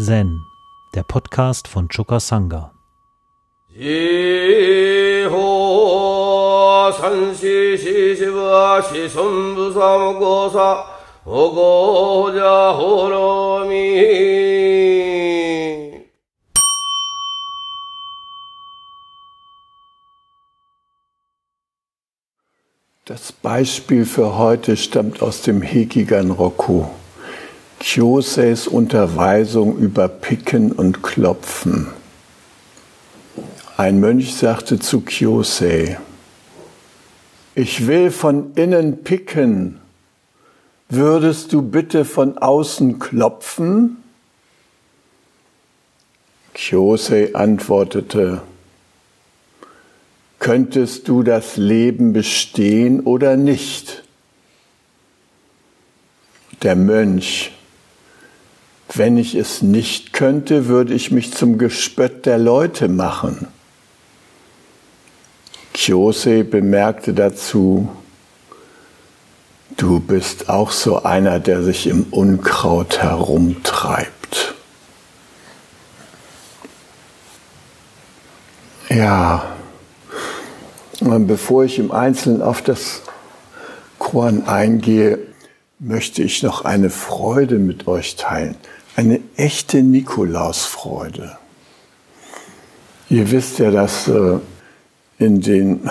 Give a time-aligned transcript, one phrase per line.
[0.00, 0.46] Zen,
[0.94, 2.72] der Podcast von Choka Sangha.
[23.04, 26.86] Das Beispiel für heute stammt aus dem Hekigan Roku.
[27.80, 31.88] Kyoseis Unterweisung über Picken und Klopfen.
[33.76, 35.98] Ein Mönch sagte zu Kyosei,
[37.54, 39.80] ich will von innen picken,
[40.88, 43.98] würdest du bitte von außen klopfen?
[46.54, 48.42] Kyosei antwortete,
[50.40, 54.02] könntest du das Leben bestehen oder nicht?
[56.62, 57.52] Der Mönch,
[58.94, 63.48] wenn ich es nicht könnte, würde ich mich zum Gespött der Leute machen.
[65.74, 67.88] Kyose bemerkte dazu,
[69.76, 74.54] du bist auch so einer, der sich im Unkraut herumtreibt.
[78.88, 79.44] Ja,
[81.00, 83.02] und bevor ich im Einzelnen auf das
[83.98, 85.18] Korn eingehe,
[85.78, 88.56] möchte ich noch eine Freude mit euch teilen.
[88.98, 91.38] Eine echte Nikolausfreude.
[93.08, 94.38] Ihr wisst ja, dass äh,
[95.20, 95.88] in den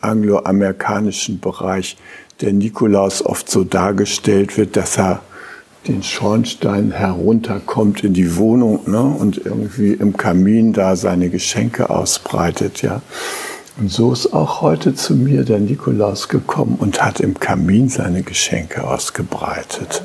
[0.00, 1.96] angloamerikanischen Bereich
[2.40, 5.22] der Nikolaus oft so dargestellt wird, dass er
[5.88, 12.80] den Schornstein herunterkommt in die Wohnung ne, und irgendwie im Kamin da seine Geschenke ausbreitet.
[12.80, 13.02] Ja.
[13.76, 18.22] Und so ist auch heute zu mir der Nikolaus gekommen und hat im Kamin seine
[18.22, 20.04] Geschenke ausgebreitet.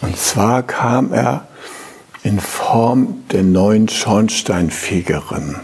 [0.00, 1.46] Und zwar kam er
[2.22, 5.56] in Form der neuen Schornsteinfegerin.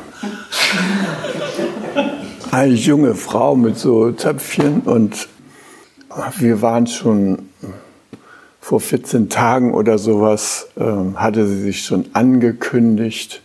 [2.51, 5.29] Eine junge Frau mit so Töpfchen und
[6.39, 7.51] wir waren schon
[8.61, 10.85] vor 14 Tagen oder sowas, äh,
[11.17, 13.43] hatte sie sich schon angekündigt,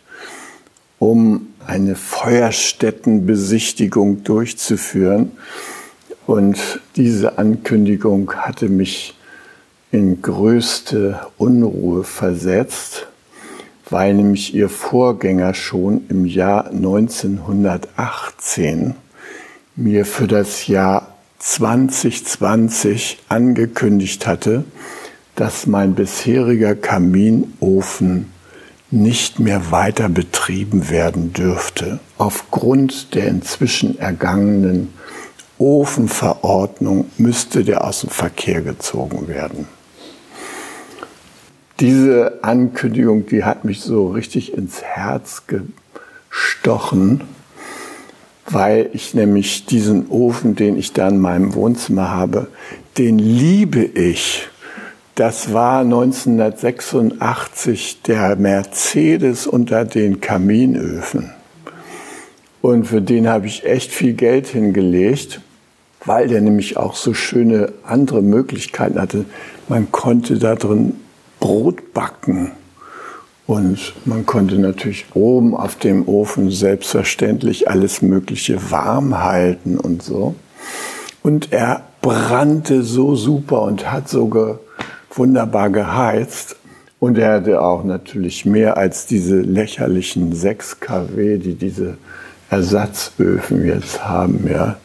[0.97, 5.33] um eine Feuerstättenbesichtigung durchzuführen.
[6.25, 9.18] Und diese Ankündigung hatte mich
[9.91, 13.07] in größte Unruhe versetzt,
[13.89, 18.93] weil nämlich ihr Vorgänger schon im Jahr 1918
[19.75, 24.63] mir für das Jahr 2020 angekündigt hatte,
[25.35, 28.31] dass mein bisheriger Kaminofen
[28.91, 34.93] nicht mehr weiter betrieben werden dürfte, aufgrund der inzwischen ergangenen
[35.57, 39.78] Ofenverordnung müsste der aus dem Verkehr gezogen werden.
[41.79, 47.21] Diese Ankündigung, die hat mich so richtig ins Herz gestochen,
[48.49, 52.47] weil ich nämlich diesen Ofen, den ich da in meinem Wohnzimmer habe,
[52.97, 54.49] den liebe ich.
[55.15, 61.29] Das war 1986 der Mercedes unter den Kaminöfen.
[62.61, 65.39] Und für den habe ich echt viel Geld hingelegt,
[66.03, 69.23] weil der nämlich auch so schöne andere Möglichkeiten hatte.
[69.69, 70.95] Man konnte da drin
[71.39, 72.51] Brot backen.
[73.47, 80.35] Und man konnte natürlich oben auf dem Ofen selbstverständlich alles Mögliche warm halten und so.
[81.23, 84.59] Und er brannte so super und hat so
[85.13, 86.57] wunderbar geheizt.
[86.99, 91.97] Und er hatte auch natürlich mehr als diese lächerlichen 6 kW, die diese
[92.49, 94.47] Ersatzöfen jetzt haben.
[94.47, 94.77] Ja.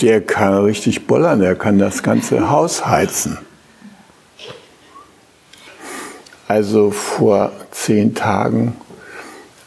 [0.00, 3.38] Der kann richtig bollern, der kann das ganze Haus heizen.
[6.50, 8.74] Also vor zehn Tagen,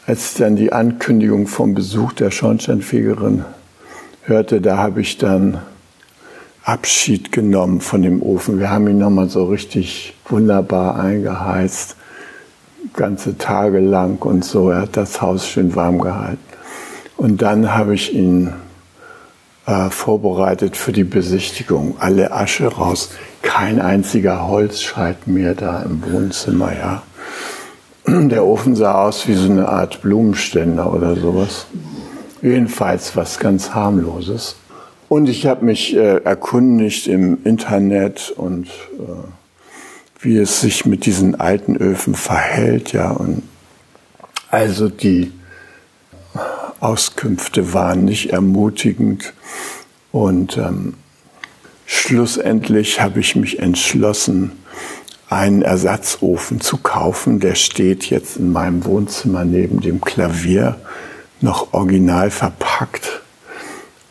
[0.06, 3.46] als ich dann die Ankündigung vom Besuch der Schornsteinfegerin
[4.24, 5.62] hörte, da habe ich dann
[6.62, 8.58] Abschied genommen von dem Ofen.
[8.58, 11.96] Wir haben ihn nochmal so richtig wunderbar eingeheizt,
[12.92, 14.68] ganze Tage lang und so.
[14.68, 16.36] Er hat das Haus schön warm gehalten.
[17.16, 18.52] Und dann habe ich ihn
[19.66, 21.96] äh, vorbereitet für die Besichtigung.
[21.98, 23.10] Alle Asche raus.
[23.42, 27.02] Kein einziger Holzscheit mehr da im Wohnzimmer, ja.
[28.06, 31.66] Der Ofen sah aus wie so eine Art Blumenständer oder sowas.
[32.42, 34.56] Jedenfalls was ganz harmloses.
[35.08, 41.38] Und ich habe mich äh, erkundigt im Internet und äh, wie es sich mit diesen
[41.40, 43.10] alten Öfen verhält, ja.
[43.10, 43.42] Und
[44.50, 45.32] also die
[46.84, 49.32] Auskünfte waren nicht ermutigend.
[50.12, 50.94] Und ähm,
[51.86, 54.52] schlussendlich habe ich mich entschlossen,
[55.30, 57.40] einen Ersatzofen zu kaufen.
[57.40, 60.76] Der steht jetzt in meinem Wohnzimmer neben dem Klavier,
[61.40, 63.22] noch original verpackt.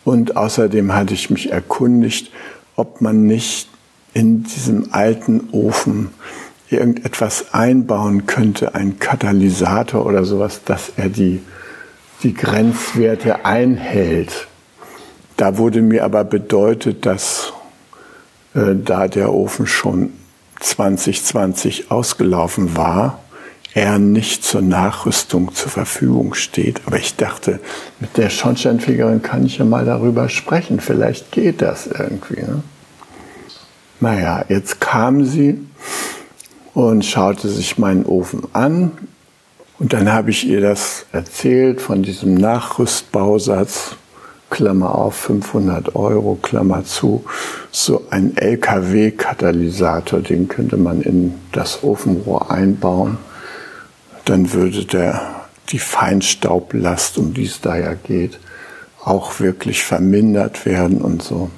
[0.04, 2.32] Und außerdem hatte ich mich erkundigt,
[2.76, 3.70] ob man nicht
[4.14, 6.10] in diesem alten Ofen
[6.70, 11.42] irgendetwas einbauen könnte, ein Katalysator oder sowas, dass er die,
[12.24, 14.48] die Grenzwerte einhält.
[15.38, 17.54] Da wurde mir aber bedeutet, dass
[18.54, 20.14] äh, da der Ofen schon
[20.60, 23.20] 2020 ausgelaufen war,
[23.74, 26.82] er nicht zur Nachrüstung zur Verfügung steht.
[26.86, 27.60] Aber ich dachte,
[28.00, 30.80] mit der Schornsteinfegerin kann ich ja mal darüber sprechen.
[30.80, 32.42] Vielleicht geht das irgendwie.
[32.42, 32.64] Ne?
[34.00, 35.60] Naja, jetzt kam sie
[36.74, 38.92] und schaute sich meinen Ofen an.
[39.80, 43.96] Und dann habe ich ihr das erzählt von diesem Nachrüstbausatz.
[44.54, 47.26] Klammer auf 500 Euro, Klammer zu,
[47.72, 53.18] so ein LKW-Katalysator, den könnte man in das Ofenrohr einbauen.
[54.26, 58.40] Dann würde der, die Feinstaublast, um die es da ja geht,
[59.04, 61.50] auch wirklich vermindert werden und so.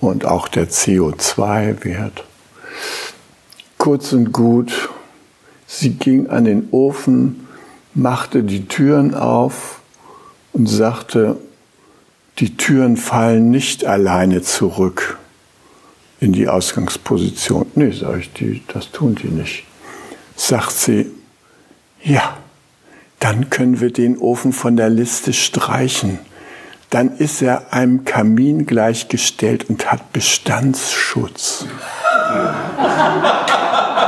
[0.00, 2.24] Und auch der CO2-Wert.
[3.78, 4.90] Kurz und gut,
[5.68, 7.46] sie ging an den Ofen,
[7.94, 9.80] machte die Türen auf,
[10.52, 11.36] und sagte,
[12.38, 15.18] die Türen fallen nicht alleine zurück
[16.18, 17.66] in die Ausgangsposition.
[17.76, 19.64] Nee, sage ich, die, das tun die nicht.
[20.34, 21.06] Sagt sie,
[22.02, 22.36] ja,
[23.20, 26.18] dann können wir den Ofen von der Liste streichen.
[26.90, 31.66] Dann ist er einem Kamin gleichgestellt und hat Bestandsschutz.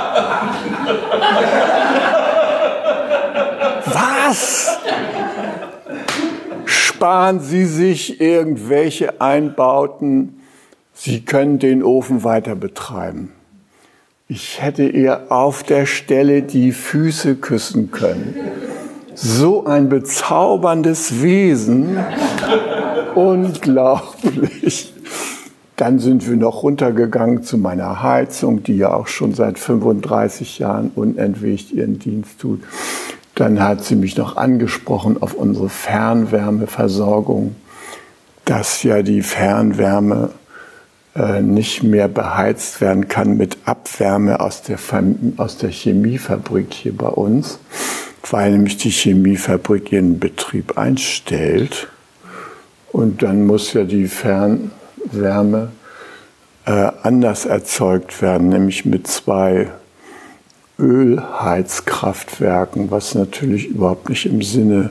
[3.86, 4.70] Was?
[7.00, 10.38] sparen Sie sich irgendwelche Einbauten.
[10.92, 13.32] Sie können den Ofen weiter betreiben.
[14.28, 18.34] Ich hätte ihr auf der Stelle die Füße küssen können.
[19.14, 21.96] So ein bezauberndes Wesen.
[23.14, 24.92] Unglaublich.
[25.80, 30.90] Dann sind wir noch runtergegangen zu meiner Heizung, die ja auch schon seit 35 Jahren
[30.94, 32.62] unentwegt ihren Dienst tut.
[33.34, 37.56] Dann hat sie mich noch angesprochen auf unsere Fernwärmeversorgung,
[38.44, 40.32] dass ja die Fernwärme
[41.16, 44.78] äh, nicht mehr beheizt werden kann mit Abwärme aus der,
[45.38, 47.58] aus der Chemiefabrik hier bei uns,
[48.30, 51.88] weil nämlich die Chemiefabrik ihren Betrieb einstellt.
[52.92, 54.08] Und dann muss ja die
[55.08, 55.70] Fernwärme
[56.66, 59.68] äh, anders erzeugt werden, nämlich mit zwei
[60.78, 64.90] Ölheizkraftwerken, was natürlich überhaupt nicht im Sinne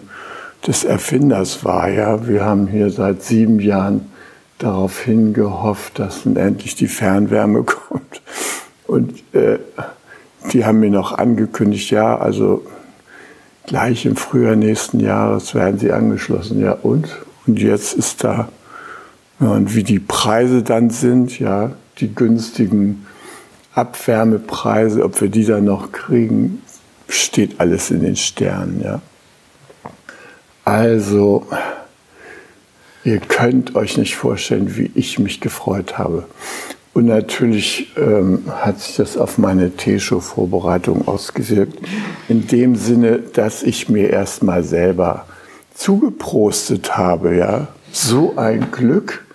[0.65, 1.89] des Erfinders war.
[1.89, 4.11] Ja, wir haben hier seit sieben Jahren
[4.57, 8.21] darauf hingehofft, dass nun endlich die Fernwärme kommt.
[8.85, 9.59] Und äh,
[10.51, 12.65] die haben mir noch angekündigt, ja, also
[13.65, 16.59] gleich im Frühjahr nächsten Jahres werden sie angeschlossen.
[16.59, 17.07] Ja, und?
[17.47, 18.49] Und jetzt ist da,
[19.39, 23.05] und wie die Preise dann sind, ja, die günstigen
[23.73, 26.61] Abwärmepreise, ob wir die dann noch kriegen,
[27.07, 28.81] steht alles in den Sternen.
[28.83, 29.01] Ja.
[30.65, 31.47] Also,
[33.03, 36.25] ihr könnt euch nicht vorstellen, wie ich mich gefreut habe.
[36.93, 41.79] Und natürlich ähm, hat sich das auf meine Teeshow-Vorbereitung ausgewirkt.
[42.27, 45.25] In dem Sinne, dass ich mir erstmal selber
[45.73, 47.37] zugeprostet habe.
[47.37, 49.25] Ja, so ein Glück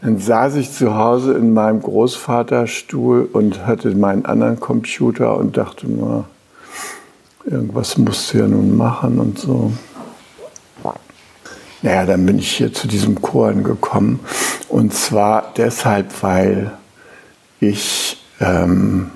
[0.00, 5.86] dann saß ich zu Hause in meinem Großvaterstuhl und hatte meinen anderen Computer und dachte,
[5.88, 6.24] na,
[7.44, 9.72] irgendwas musst du ja nun machen und so.
[11.82, 14.20] Naja, dann bin ich hier zu diesem Choren gekommen.
[14.68, 16.72] Und zwar deshalb, weil
[17.60, 19.10] ich ähm,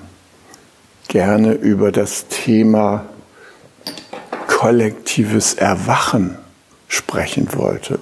[1.07, 3.05] gerne über das Thema
[4.47, 6.37] kollektives Erwachen
[6.87, 7.99] sprechen wollte.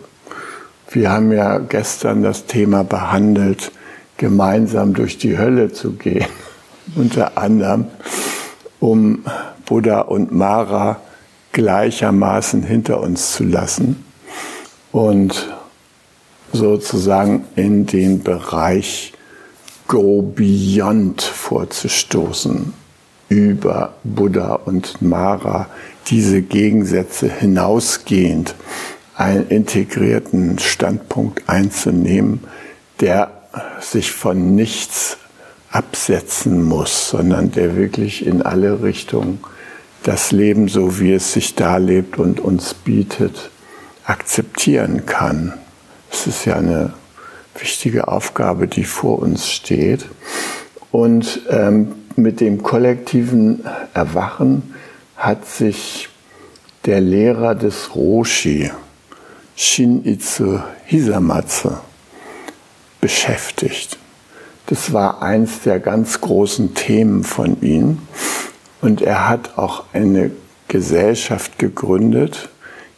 [0.93, 3.71] Wir haben ja gestern das Thema behandelt,
[4.17, 6.25] gemeinsam durch die Hölle zu gehen.
[6.95, 7.86] Unter anderem,
[8.81, 9.24] um
[9.65, 11.00] Buddha und Mara
[11.53, 14.03] gleichermaßen hinter uns zu lassen
[14.91, 15.48] und
[16.51, 19.13] sozusagen in den Bereich
[19.88, 22.74] Go Beyond vorzustoßen,
[23.29, 25.67] über Buddha und Mara,
[26.07, 28.55] diese Gegensätze hinausgehend
[29.21, 32.41] einen integrierten Standpunkt einzunehmen,
[32.99, 33.31] der
[33.79, 35.17] sich von nichts
[35.69, 39.39] absetzen muss, sondern der wirklich in alle Richtungen
[40.03, 43.51] das Leben, so wie es sich darlebt und uns bietet,
[44.05, 45.53] akzeptieren kann.
[46.11, 46.93] Es ist ja eine
[47.57, 50.05] wichtige Aufgabe, die vor uns steht.
[50.91, 53.63] Und ähm, mit dem kollektiven
[53.93, 54.73] Erwachen
[55.15, 56.09] hat sich
[56.85, 58.71] der Lehrer des Roshi,
[59.63, 61.70] Shinichi Hisamatsu,
[63.00, 64.00] beschäftigt.
[64.65, 68.00] Das war eins der ganz großen Themen von ihm.
[68.82, 70.32] Und er hat auch eine
[70.68, 72.50] Gesellschaft gegründet,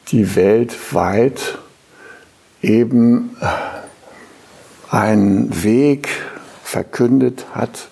[0.08, 1.58] die weltweit
[2.62, 3.36] eben
[4.89, 6.08] einen Weg
[6.63, 7.89] verkündet hat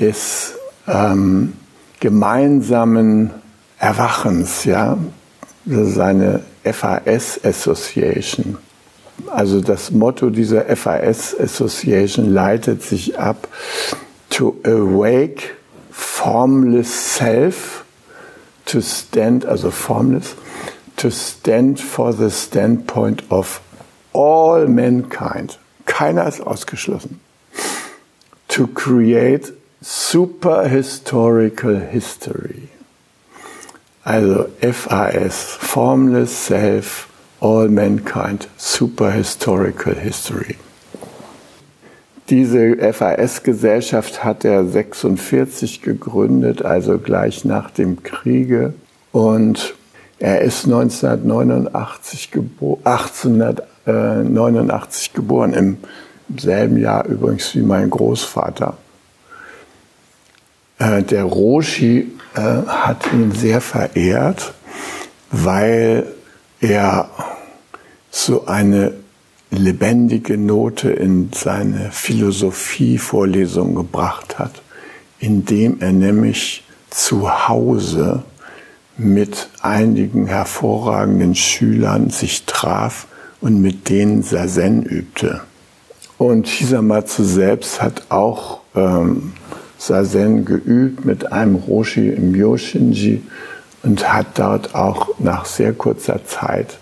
[0.00, 0.54] des
[0.88, 1.52] ähm,
[2.00, 3.32] gemeinsamen
[3.78, 4.96] Erwachens, ja,
[5.66, 8.58] seine FAS Association.
[9.28, 13.48] Also das Motto dieser FAS Association leitet sich ab
[14.30, 15.50] to awake
[15.90, 17.84] formless self,
[18.64, 20.34] to stand, also formless,
[20.96, 23.60] to stand for the standpoint of
[24.12, 25.58] all mankind.
[25.86, 27.20] Keiner ist ausgeschlossen.
[28.48, 32.68] To create super historical history.
[34.04, 37.08] Also FAS, Formless Self,
[37.40, 40.56] All Mankind, Super Historical History.
[42.28, 48.74] Diese FAS-Gesellschaft hat er 46 gegründet, also gleich nach dem Kriege.
[49.12, 49.76] Und
[50.18, 55.76] er ist 1989, gebo 1889 geboren, im
[56.36, 58.76] selben Jahr übrigens wie mein Großvater.
[60.78, 64.54] Äh, der Roshi äh, hat ihn sehr verehrt,
[65.30, 66.06] weil
[66.60, 67.10] er
[68.10, 68.94] so eine
[69.50, 74.62] lebendige Note in seine Philosophievorlesung gebracht hat,
[75.18, 78.22] indem er nämlich zu Hause
[78.96, 83.06] mit einigen hervorragenden Schülern sich traf
[83.40, 85.40] und mit denen Sazen übte.
[86.18, 89.32] Und Hisamatsu selbst hat auch ähm,
[89.82, 93.22] Sazen geübt mit einem Roshi im Yoshinji
[93.82, 96.78] und hat dort auch nach sehr kurzer Zeit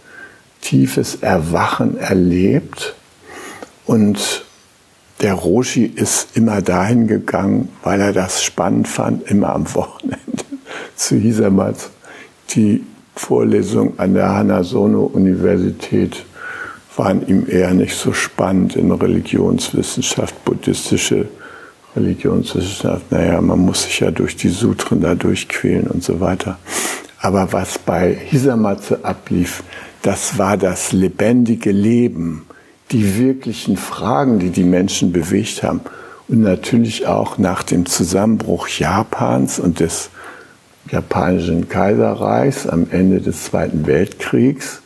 [0.61, 2.95] tiefes Erwachen erlebt.
[3.87, 4.45] Und
[5.23, 10.45] der Roshi ist immer dahin gegangen, weil er das spannend fand, immer am Wochenende
[10.95, 11.89] zu Hisamatsu
[12.51, 16.25] die Vorlesung an der Hanasono-Universität
[16.97, 21.29] waren ihm eher nicht so spannend in Religionswissenschaft, buddhistische
[21.97, 23.11] Religionswissenschaft.
[23.11, 26.59] Naja, man muss sich ja durch die Sutren da durchquälen und so weiter.
[27.21, 29.63] Aber was bei Hisamatsu ablief,
[30.03, 32.47] das war das lebendige Leben,
[32.91, 35.81] die wirklichen Fragen, die die Menschen bewegt haben.
[36.29, 40.11] Und natürlich auch nach dem Zusammenbruch Japans und des
[40.91, 44.81] japanischen Kaiserreichs am Ende des Zweiten Weltkriegs.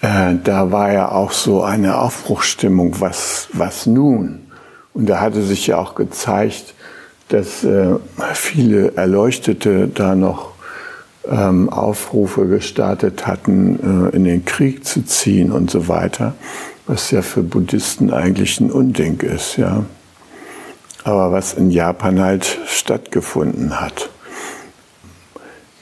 [0.00, 4.47] Äh, da war ja auch so eine Aufbruchsstimmung, was, was nun?
[4.98, 6.74] Und da hatte sich ja auch gezeigt,
[7.28, 7.94] dass äh,
[8.34, 10.54] viele Erleuchtete da noch
[11.30, 16.34] ähm, Aufrufe gestartet hatten, äh, in den Krieg zu ziehen und so weiter,
[16.88, 19.84] was ja für Buddhisten eigentlich ein Unding ist, ja.
[21.04, 24.10] Aber was in Japan halt stattgefunden hat.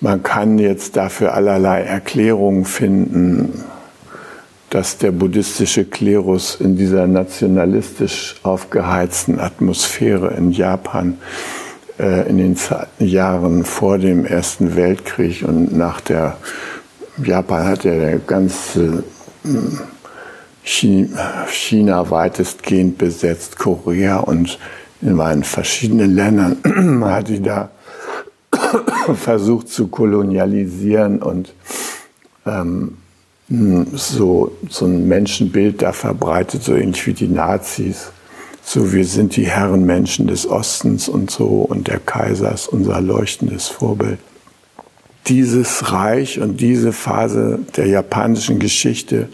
[0.02, 3.64] Man kann jetzt dafür allerlei Erklärungen finden,
[4.76, 11.16] dass der buddhistische Klerus in dieser nationalistisch aufgeheizten Atmosphäre in Japan
[11.99, 12.59] äh, in den
[12.99, 16.37] Jahren vor dem Ersten Weltkrieg und nach der
[17.25, 19.02] Japan hat ja der ganze
[19.45, 19.80] hm,
[20.62, 24.59] China weitestgehend besetzt, Korea und
[25.00, 27.71] in verschiedenen Ländern hat die da
[29.14, 31.54] versucht zu kolonialisieren und
[32.45, 32.99] ähm,
[33.49, 38.11] so, so ein Menschenbild da verbreitet, so ähnlich wie die Nazis.
[38.65, 43.69] So, wir sind die Herrenmenschen des Ostens und so, und der Kaiser ist unser leuchtendes
[43.69, 44.19] Vorbild.
[45.29, 49.29] Dieses Reich und diese Phase der japanischen Geschichte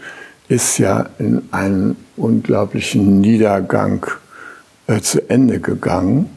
[0.47, 4.05] ist ja in einen unglaublichen Niedergang
[4.87, 6.29] äh, zu Ende gegangen.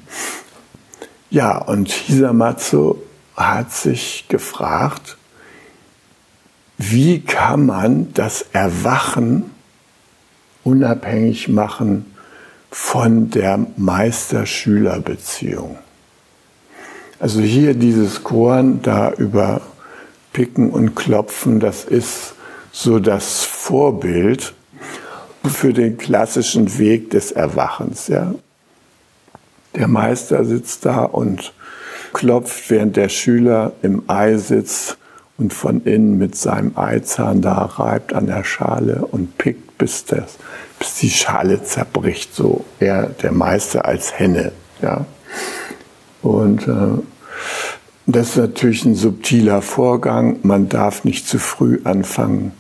[1.29, 2.97] Ja, und Hisamatsu
[3.37, 5.16] hat sich gefragt,
[6.79, 9.51] wie kann man das Erwachen
[10.65, 12.13] unabhängig machen
[12.71, 15.79] von der Meister-Schüler-Beziehung?
[17.19, 19.63] Also hier dieses Korn da über
[20.35, 22.35] Picken und Klopfen, das ist
[22.73, 24.53] so das Vorbild
[25.49, 28.09] für den klassischen Weg des Erwachens.
[28.09, 28.35] Ja?
[29.75, 31.55] Der Meister sitzt da und
[32.13, 34.99] klopft, während der Schüler im Ei sitzt
[35.39, 40.39] und von innen mit seinem Eizahn da reibt an der Schale und pickt, bis, das,
[40.79, 42.35] bis die Schale zerbricht.
[42.35, 45.05] So er, der Meister als Henne Ja.
[46.23, 47.03] Und äh,
[48.07, 50.39] das ist natürlich ein subtiler Vorgang.
[50.43, 52.53] Man darf nicht zu früh anfangen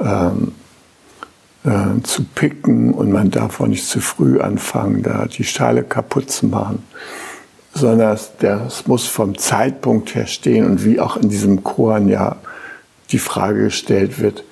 [0.00, 0.52] ähm,
[1.64, 6.30] äh, zu picken und man darf auch nicht zu früh anfangen, da die Schale kaputt
[6.30, 6.82] zu machen,
[7.74, 12.36] sondern das muss vom Zeitpunkt her stehen und wie auch in diesem Koran ja
[13.10, 14.44] die Frage gestellt wird,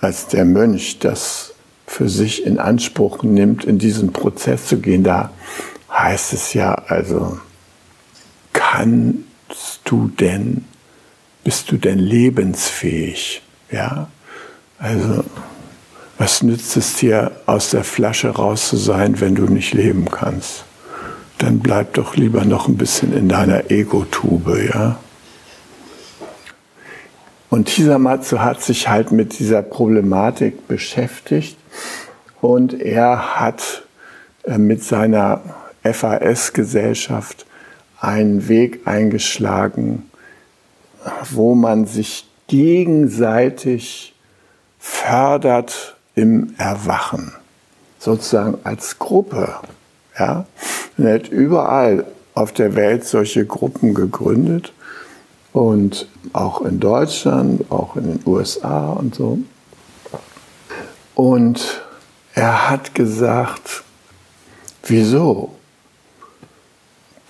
[0.00, 1.54] als der Mönch das
[1.86, 5.30] für sich in Anspruch nimmt, in diesen Prozess zu gehen, da
[5.90, 7.38] heißt es ja also,
[8.52, 10.64] kannst du denn,
[11.44, 13.42] bist du denn lebensfähig?
[13.70, 14.08] Ja,
[14.78, 15.24] also
[16.18, 20.65] was nützt es dir, aus der Flasche raus zu sein, wenn du nicht leben kannst?
[21.38, 24.98] Dann bleib doch lieber noch ein bisschen in deiner Ego-Tube, ja?
[27.50, 31.56] Und Hisamatsu hat sich halt mit dieser Problematik beschäftigt
[32.40, 33.84] und er hat
[34.44, 35.42] äh, mit seiner
[35.82, 37.46] FAS-Gesellschaft
[38.00, 40.10] einen Weg eingeschlagen,
[41.30, 44.14] wo man sich gegenseitig
[44.78, 47.32] fördert im Erwachen,
[47.98, 49.54] sozusagen als Gruppe.
[50.18, 50.46] Ja?
[50.98, 54.72] Er hat überall auf der Welt solche Gruppen gegründet
[55.52, 59.38] und auch in Deutschland, auch in den USA und so.
[61.14, 61.82] Und
[62.34, 63.82] er hat gesagt,
[64.84, 65.54] wieso?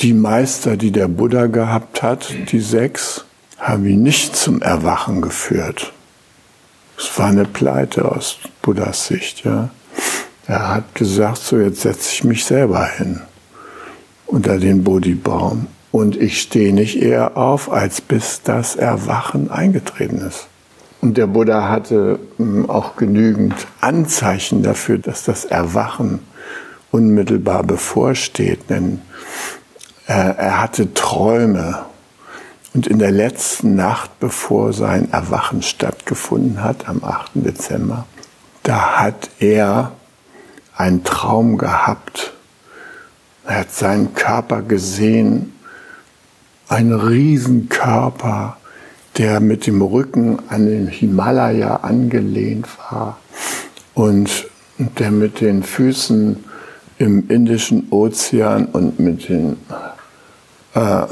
[0.00, 3.24] Die Meister, die der Buddha gehabt hat, die sechs,
[3.58, 5.92] haben ihn nicht zum Erwachen geführt.
[6.98, 9.70] Es war eine Pleite aus Buddhas Sicht, ja.
[10.48, 13.20] Er hat gesagt, so jetzt setze ich mich selber hin
[14.26, 20.46] unter den Bodhi-Baum und ich stehe nicht eher auf, als bis das Erwachen eingetreten ist.
[21.00, 26.20] Und der Buddha hatte hm, auch genügend Anzeichen dafür, dass das Erwachen
[26.90, 29.00] unmittelbar bevorsteht, denn
[30.06, 31.84] er hatte Träume
[32.74, 37.32] und in der letzten Nacht, bevor sein Erwachen stattgefunden hat, am 8.
[37.34, 38.06] Dezember,
[38.62, 39.92] da hat er
[40.76, 42.32] einen Traum gehabt.
[43.46, 45.52] Er hat seinen Körper gesehen,
[46.68, 48.56] einen Riesenkörper,
[49.16, 53.18] der mit dem Rücken an den Himalaya angelehnt war
[53.94, 56.44] und der mit den Füßen
[56.98, 59.56] im Indischen Ozean und mit den
[60.74, 61.02] äh,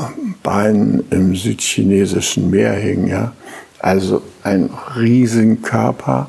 [0.42, 3.06] Beinen im südchinesischen Meer hing.
[3.06, 3.32] Ja?
[3.78, 6.28] Also ein riesigen Körper.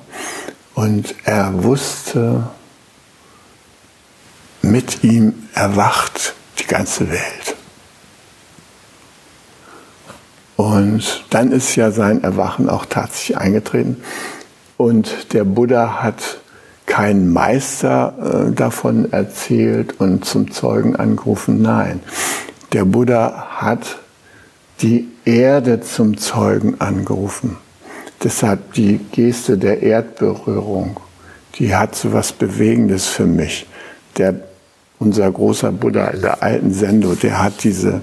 [0.75, 2.43] Und er wusste,
[4.71, 7.55] mit ihm erwacht die ganze Welt.
[10.55, 13.97] Und dann ist ja sein Erwachen auch tatsächlich eingetreten.
[14.77, 16.39] Und der Buddha hat
[16.85, 21.61] keinen Meister äh, davon erzählt und zum Zeugen angerufen.
[21.61, 21.99] Nein,
[22.73, 23.97] der Buddha hat
[24.81, 27.57] die Erde zum Zeugen angerufen.
[28.23, 30.99] Deshalb die Geste der Erdberührung,
[31.57, 33.65] die hat so was Bewegendes für mich.
[34.17, 34.35] Der,
[34.99, 38.01] unser großer Buddha in der alten Sendo, der hat diese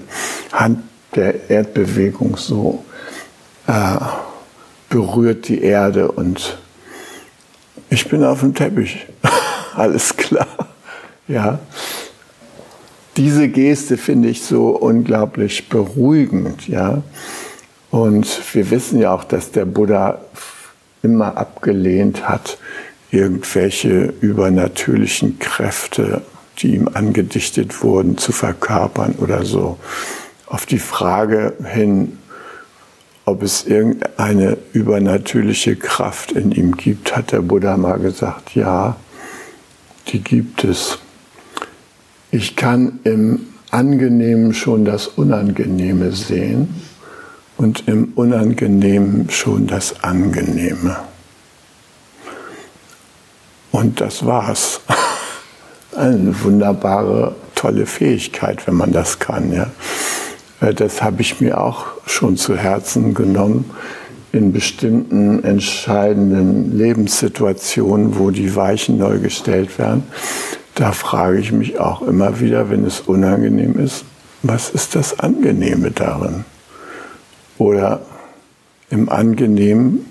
[0.51, 0.79] Hand
[1.15, 2.83] der Erdbewegung so
[3.67, 3.97] äh,
[4.89, 6.57] berührt die Erde und
[7.89, 9.05] ich bin auf dem Teppich.
[9.75, 10.47] Alles klar.
[11.27, 11.59] Ja
[13.17, 17.03] diese Geste finde ich so unglaublich beruhigend, ja.
[17.91, 20.19] Und wir wissen ja auch, dass der Buddha
[21.03, 22.57] immer abgelehnt hat,
[23.11, 26.23] irgendwelche übernatürlichen Kräfte,
[26.59, 29.77] die ihm angedichtet wurden, zu verkörpern oder so.
[30.45, 32.17] Auf die Frage hin,
[33.25, 38.97] ob es irgendeine übernatürliche Kraft in ihm gibt, hat der Buddha mal gesagt, ja,
[40.09, 40.99] die gibt es.
[42.31, 46.81] Ich kann im Angenehmen schon das Unangenehme sehen
[47.57, 50.97] und im Unangenehmen schon das Angenehme.
[53.71, 54.81] Und das war's.
[55.95, 59.53] Eine wunderbare, tolle Fähigkeit, wenn man das kann.
[59.53, 59.67] Ja.
[60.61, 63.69] Äh, das habe ich mir auch schon zu Herzen genommen
[64.31, 70.03] in bestimmten entscheidenden Lebenssituationen, wo die Weichen neu gestellt werden
[70.75, 74.05] da frage ich mich auch immer wieder, wenn es unangenehm ist,
[74.41, 76.45] was ist das Angenehme darin?
[77.57, 78.01] Oder
[78.89, 80.05] im Angenehmen,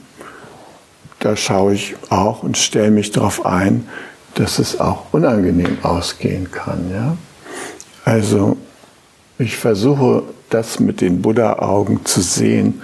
[1.19, 3.87] da schaue ich auch und stelle mich darauf ein,
[4.35, 6.91] dass es auch unangenehm ausgehen kann.
[6.91, 7.17] Ja?
[8.05, 8.57] Also
[9.39, 12.83] ich versuche das mit den Buddha-Augen zu sehen,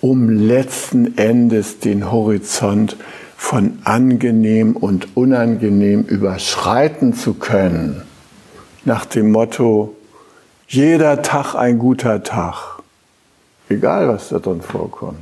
[0.00, 2.96] um letzten Endes den Horizont
[3.36, 8.02] von angenehm und unangenehm überschreiten zu können,
[8.84, 9.94] nach dem Motto,
[10.66, 12.80] jeder Tag ein guter Tag.
[13.68, 15.18] Egal, was da drin vorkommt.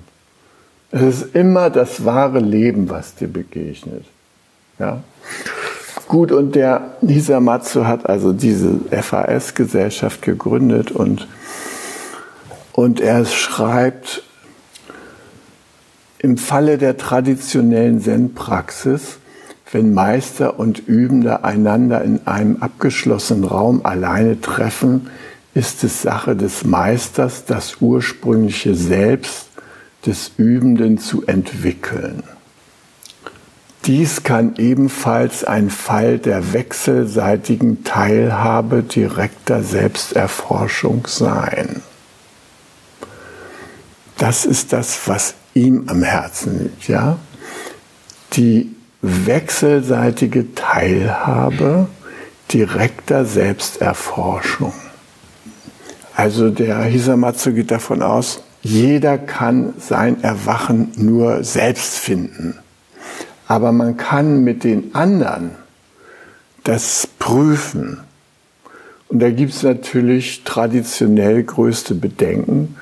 [0.90, 4.04] Es ist immer das wahre Leben, was dir begegnet.
[4.78, 5.02] Ja?
[6.12, 11.27] Gut, und der Hisamatsu hat also diese FAS-Gesellschaft gegründet und,
[12.72, 14.22] und er schreibt,
[16.18, 19.20] im Falle der traditionellen Zen-Praxis,
[19.72, 25.09] wenn Meister und Übende einander in einem abgeschlossenen Raum alleine treffen,
[25.55, 29.46] ist es Sache des Meisters, das ursprüngliche Selbst
[30.05, 32.22] des Übenden zu entwickeln.
[33.85, 41.83] Dies kann ebenfalls ein Fall der wechselseitigen Teilhabe direkter Selbsterforschung sein.
[44.18, 47.18] Das ist das, was ihm am Herzen liegt, ja?
[48.35, 51.88] Die wechselseitige Teilhabe
[52.53, 54.73] direkter Selbsterforschung.
[56.14, 62.62] Also der Hisamatsu geht davon aus, jeder kann sein Erwachen nur selbst finden.
[63.53, 65.51] Aber man kann mit den anderen
[66.65, 68.01] das prüfen.
[69.09, 72.77] Und da gibt es natürlich traditionell größte Bedenken,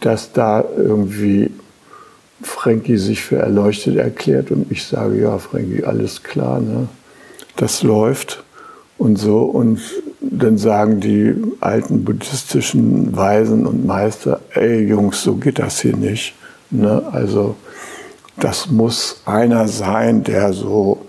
[0.00, 1.50] dass da irgendwie
[2.40, 6.88] Frankie sich für erleuchtet erklärt und ich sage, ja, Frankie, alles klar, ne?
[7.56, 8.44] das läuft
[8.96, 9.42] und so.
[9.42, 9.82] Und
[10.22, 16.34] dann sagen die alten buddhistischen Weisen und Meister, ey Jungs, so geht das hier nicht.
[16.70, 17.02] Ne?
[17.12, 17.56] Also
[18.36, 21.06] das muss einer sein, der so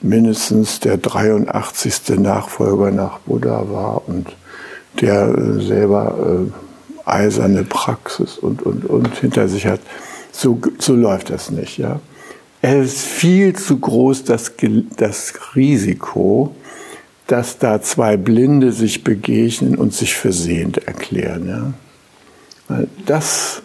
[0.00, 2.18] mindestens der 83.
[2.18, 4.26] Nachfolger nach Buddha war und
[5.00, 9.80] der selber äh, eiserne Praxis und, und, und hinter sich hat.
[10.32, 11.78] So, so läuft das nicht.
[11.78, 12.00] Ja?
[12.60, 14.52] Es ist viel zu groß das,
[14.96, 16.54] das Risiko,
[17.26, 21.74] dass da zwei Blinde sich begegnen und sich für sehend erklären.
[22.68, 22.84] Ja?
[23.06, 23.62] Das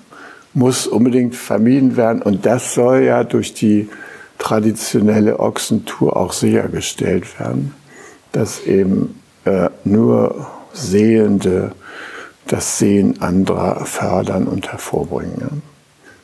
[0.59, 3.87] muss unbedingt vermieden werden und das soll ja durch die
[4.37, 7.73] traditionelle Ochsentour auch sichergestellt werden,
[8.33, 11.71] dass eben äh, nur Sehende
[12.45, 15.61] das Sehen anderer fördern und hervorbringen.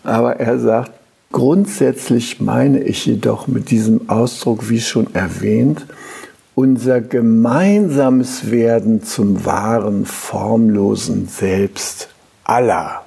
[0.03, 0.91] Aber er sagt,
[1.31, 5.85] grundsätzlich meine ich jedoch mit diesem Ausdruck, wie schon erwähnt,
[6.55, 12.09] unser gemeinsames Werden zum wahren, formlosen Selbst
[12.43, 13.01] aller.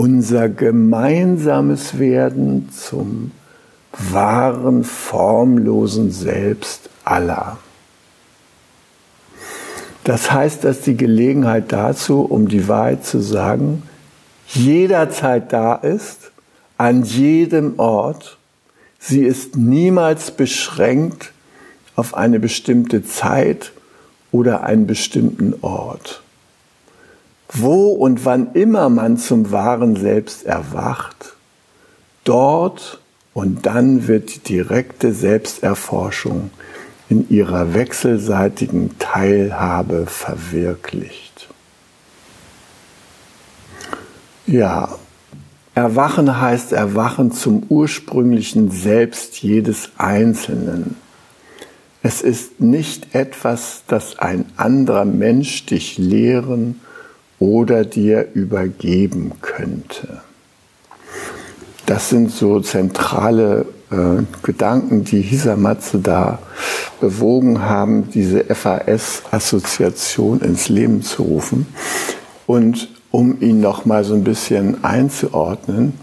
[0.00, 3.32] Unser gemeinsames Werden zum
[3.92, 7.58] wahren, formlosen Selbst aller.
[10.04, 13.82] Das heißt, dass die Gelegenheit dazu, um die Wahrheit zu sagen,
[14.46, 16.30] jederzeit da ist,
[16.78, 18.38] an jedem Ort.
[18.98, 21.34] Sie ist niemals beschränkt
[21.94, 23.72] auf eine bestimmte Zeit
[24.32, 26.22] oder einen bestimmten Ort.
[27.52, 31.34] Wo und wann immer man zum wahren Selbst erwacht,
[32.24, 33.00] dort
[33.34, 36.50] und dann wird die direkte Selbsterforschung
[37.08, 41.48] in ihrer wechselseitigen Teilhabe verwirklicht.
[44.46, 44.96] Ja,
[45.74, 50.96] Erwachen heißt Erwachen zum ursprünglichen Selbst jedes Einzelnen.
[52.02, 56.80] Es ist nicht etwas, das ein anderer Mensch dich lehren
[57.40, 60.20] oder dir übergeben könnte.
[61.86, 66.38] Das sind so zentrale äh, Gedanken, die Hisamatsu da
[67.00, 71.66] bewogen haben, diese FAS-Assoziation ins Leben zu rufen.
[72.46, 75.94] Und um ihn noch mal so ein bisschen einzuordnen,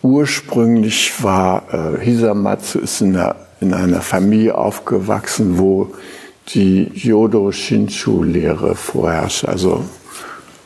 [0.00, 5.92] ursprünglich war äh, Hisamatsu ist in einer in einer Familie aufgewachsen, wo
[6.48, 9.84] die Yodo Shinshu Lehre vorherrscht, also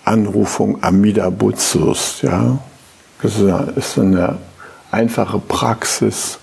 [0.05, 2.59] Anrufung Amida Butsus, ja.
[3.23, 3.39] Das
[3.77, 4.39] ist eine
[4.91, 6.39] einfache Praxis,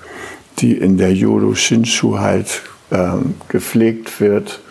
[0.60, 4.62] die in der Yodo Shinshu halt ähm, gepflegt wird.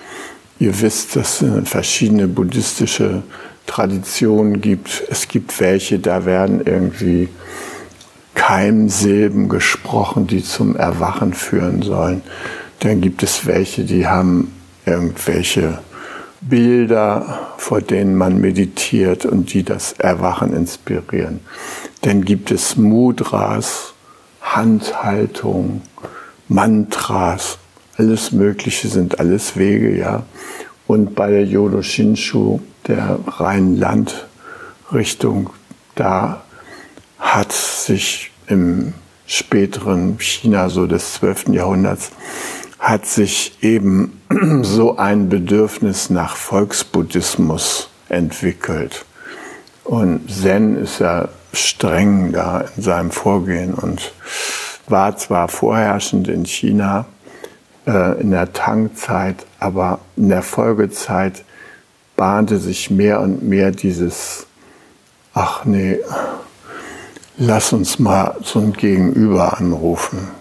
[0.58, 3.22] Ihr wisst, dass es verschiedene buddhistische
[3.66, 5.04] Traditionen gibt.
[5.10, 7.28] Es gibt welche, da werden irgendwie
[8.34, 12.22] Keimsilben gesprochen, die zum Erwachen führen sollen.
[12.80, 14.52] Dann gibt es welche, die haben
[14.86, 15.80] irgendwelche
[16.40, 21.40] Bilder, vor denen man meditiert und die das Erwachen inspirieren.
[22.02, 23.94] Dann gibt es Mudras,
[24.40, 25.82] Handhaltung,
[26.48, 27.58] Mantras,
[27.96, 30.22] alles Mögliche sind alles Wege, ja.
[30.86, 35.50] Und bei der Yodo Shinshu, der reinen Landrichtung,
[35.96, 36.44] da
[37.18, 38.94] hat sich im
[39.26, 41.48] späteren China so des 12.
[41.48, 42.10] Jahrhunderts
[42.78, 44.20] hat sich eben
[44.62, 49.04] so ein Bedürfnis nach Volksbuddhismus entwickelt.
[49.84, 54.12] Und Zen ist ja streng da in seinem Vorgehen und
[54.86, 57.06] war zwar vorherrschend in China
[57.86, 61.44] äh, in der Tang-Zeit, aber in der Folgezeit
[62.16, 64.46] bahnte sich mehr und mehr dieses,
[65.34, 65.98] ach nee,
[67.36, 70.37] lass uns mal so ein Gegenüber anrufen.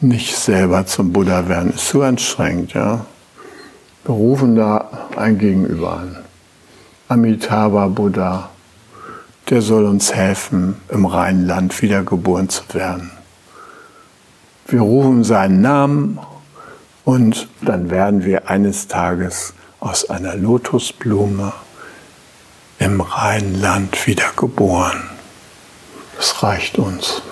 [0.00, 3.06] Nicht selber zum Buddha werden, ist zu anstrengend, ja.
[4.04, 6.16] Wir rufen da ein Gegenüber an.
[7.08, 8.50] Amitabha Buddha,
[9.48, 13.10] der soll uns helfen, im reinen Land wiedergeboren zu werden.
[14.66, 16.18] Wir rufen seinen Namen
[17.04, 21.52] und dann werden wir eines Tages aus einer Lotusblume
[22.78, 25.02] im reinen Land wiedergeboren.
[26.16, 27.22] Das reicht uns.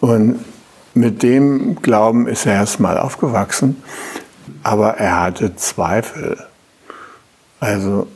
[0.00, 0.44] Und
[0.98, 3.82] mit dem Glauben ist er erstmal aufgewachsen,
[4.62, 6.38] aber er hatte Zweifel.
[7.60, 8.08] Also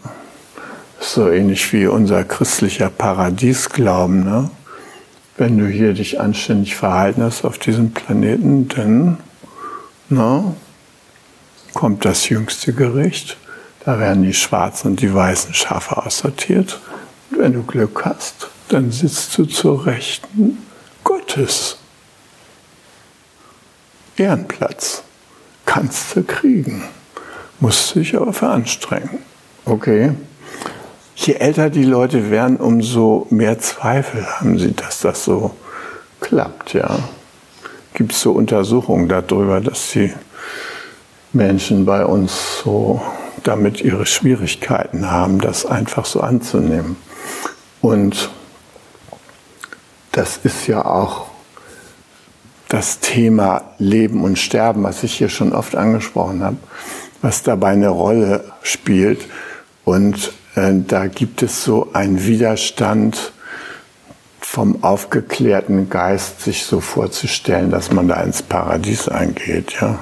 [1.01, 4.25] so ähnlich wie unser christlicher Paradiesglauben.
[4.25, 4.51] Ne?
[5.37, 9.19] Wenn du hier dich anständig verhalten hast auf diesem Planeten, dann
[10.09, 10.55] na,
[11.75, 13.37] kommt das jüngste Gericht.
[13.85, 16.81] Da werden die schwarzen und die weißen Schafe aussortiert.
[17.31, 20.59] Und wenn du Glück hast, dann sitzt du zur Rechten
[21.03, 21.79] Gottes.
[24.17, 25.03] Ehrenplatz.
[25.65, 26.83] Kannst du kriegen.
[27.61, 29.19] Musst dich aber veranstrengen.
[29.65, 30.13] Okay.
[31.15, 35.53] Je älter die Leute werden, umso mehr Zweifel haben sie, dass das so
[36.21, 36.99] klappt, ja.
[37.95, 40.13] Gibt es so Untersuchungen darüber, dass die
[41.33, 43.01] Menschen bei uns so
[43.43, 46.97] damit ihre Schwierigkeiten haben, das einfach so anzunehmen.
[47.81, 48.31] Und
[50.13, 51.27] das ist ja auch
[52.73, 56.57] das Thema Leben und Sterben, was ich hier schon oft angesprochen habe,
[57.21, 59.27] was dabei eine Rolle spielt.
[59.85, 63.33] Und äh, da gibt es so einen Widerstand
[64.41, 69.99] vom aufgeklärten Geist, sich so vorzustellen, dass man da ins Paradies eingeht, ja,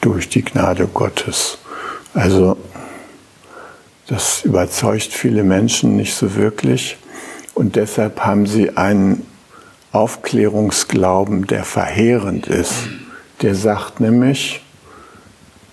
[0.00, 1.58] durch die Gnade Gottes.
[2.12, 2.56] Also
[4.08, 6.96] das überzeugt viele Menschen nicht so wirklich.
[7.54, 9.24] Und deshalb haben sie einen
[9.96, 12.74] Aufklärungsglauben, der verheerend ist.
[13.40, 14.62] Der sagt nämlich,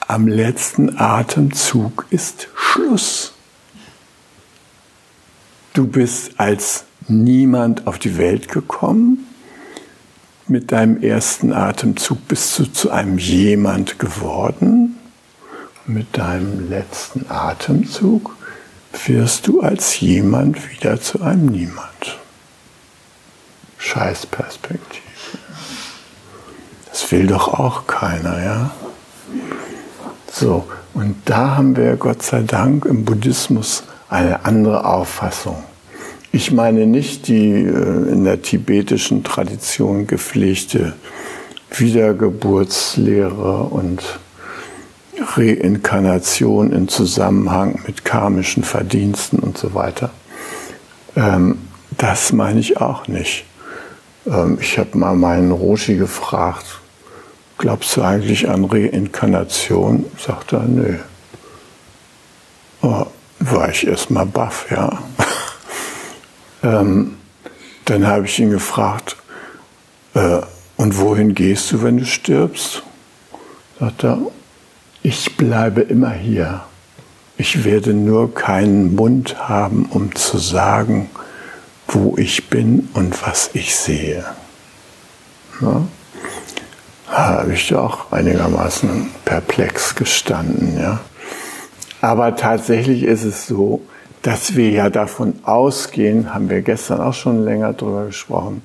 [0.07, 3.33] am letzten Atemzug ist Schluss.
[5.73, 9.27] Du bist als niemand auf die Welt gekommen.
[10.47, 14.97] Mit deinem ersten Atemzug bist du zu einem jemand geworden.
[15.85, 18.37] Mit deinem letzten Atemzug
[19.05, 22.22] wirst du als jemand wieder zu einem Niemand.
[23.83, 25.03] Scheißperspektive.
[26.89, 28.71] Das will doch auch keiner, ja?
[30.31, 35.63] So, und da haben wir Gott sei Dank im Buddhismus eine andere Auffassung.
[36.31, 40.93] Ich meine nicht die äh, in der tibetischen Tradition gepflegte
[41.69, 44.01] Wiedergeburtslehre und
[45.35, 50.11] Reinkarnation in Zusammenhang mit karmischen Verdiensten und so weiter.
[51.17, 51.57] Ähm,
[51.97, 53.45] das meine ich auch nicht.
[54.25, 56.79] Ähm, ich habe mal meinen Roshi gefragt,
[57.57, 60.05] glaubst du eigentlich an Reinkarnation?
[60.17, 60.95] Sagt er, nö.
[62.81, 63.05] Oh,
[63.39, 64.91] war ich erstmal baff, ja.
[66.63, 67.17] ähm,
[67.85, 69.17] dann habe ich ihn gefragt,
[70.13, 70.41] äh,
[70.77, 72.83] und wohin gehst du, wenn du stirbst?
[73.79, 74.19] Sagt er,
[75.01, 76.63] ich bleibe immer hier.
[77.37, 81.09] Ich werde nur keinen Mund haben, um zu sagen,
[81.93, 84.23] wo ich bin und was ich sehe.
[85.61, 85.81] Ja?
[87.07, 90.79] Da habe ich auch einigermaßen perplex gestanden.
[90.79, 90.99] Ja?
[92.01, 93.81] Aber tatsächlich ist es so,
[94.23, 98.61] dass wir ja davon ausgehen, haben wir gestern auch schon länger darüber gesprochen,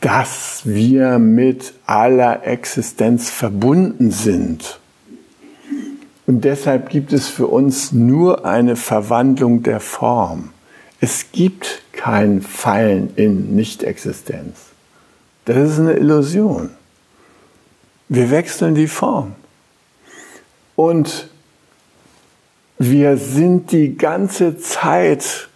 [0.00, 4.78] dass wir mit aller Existenz verbunden sind.
[6.26, 10.50] Und deshalb gibt es für uns nur eine Verwandlung der Form.
[11.00, 14.56] Es gibt kein Fallen in Nichtexistenz.
[15.46, 16.70] Das ist eine Illusion.
[18.08, 19.34] Wir wechseln die Form.
[20.76, 21.28] Und
[22.78, 25.48] wir sind die ganze Zeit,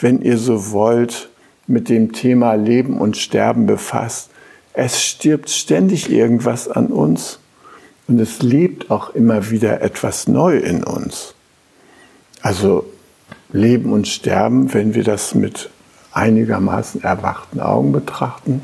[0.00, 1.28] wenn ihr so wollt,
[1.66, 4.30] mit dem Thema Leben und Sterben befasst.
[4.72, 7.40] Es stirbt ständig irgendwas an uns
[8.08, 11.34] und es lebt auch immer wieder etwas neu in uns.
[12.40, 12.86] Also
[13.52, 15.68] Leben und Sterben, wenn wir das mit
[16.14, 18.62] einigermaßen erwachten Augen betrachten,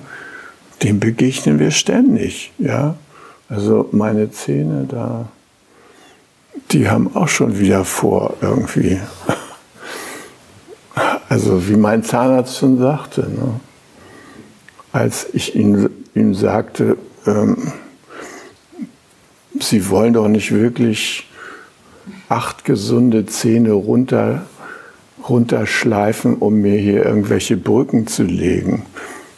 [0.82, 2.52] dem begegnen wir ständig.
[2.58, 2.94] Ja?
[3.48, 5.28] Also meine Zähne da,
[6.70, 9.00] die haben auch schon wieder vor irgendwie.
[11.28, 13.60] Also wie mein Zahnarzt schon sagte, ne?
[14.92, 17.72] als ich ihn, ihm sagte, ähm,
[19.60, 21.28] Sie wollen doch nicht wirklich
[22.28, 24.46] acht gesunde Zähne runter,
[25.30, 28.84] runterschleifen, um mir hier irgendwelche Brücken zu legen.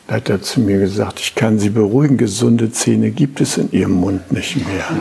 [0.09, 3.71] Da hat er zu mir gesagt, ich kann Sie beruhigen, gesunde Zähne gibt es in
[3.71, 4.85] Ihrem Mund nicht mehr.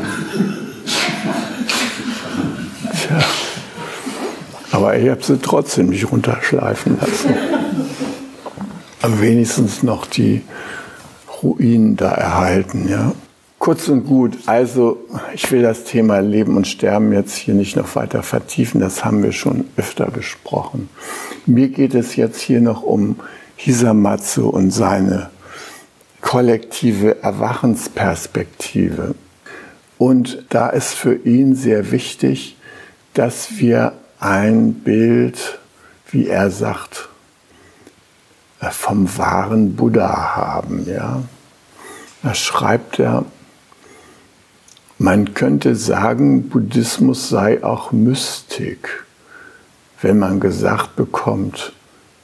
[2.93, 3.19] Tja.
[4.71, 7.35] Aber ich habe sie trotzdem nicht runterschleifen lassen.
[9.01, 10.41] Am wenigstens noch die
[11.43, 13.11] Ruinen da erhalten, ja.
[13.61, 17.95] Kurz und gut, also ich will das Thema Leben und Sterben jetzt hier nicht noch
[17.95, 20.89] weiter vertiefen, das haben wir schon öfter besprochen.
[21.45, 23.19] Mir geht es jetzt hier noch um
[23.57, 25.29] Hisamatsu und seine
[26.21, 29.13] kollektive Erwachensperspektive.
[29.99, 32.57] Und da ist für ihn sehr wichtig,
[33.13, 35.59] dass wir ein Bild,
[36.09, 37.09] wie er sagt,
[38.59, 40.87] vom wahren Buddha haben.
[40.89, 41.21] Ja?
[42.23, 43.23] Da schreibt er,
[45.01, 49.03] man könnte sagen, Buddhismus sei auch Mystik,
[49.99, 51.73] wenn man gesagt bekommt,